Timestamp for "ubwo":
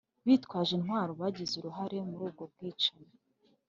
2.27-2.43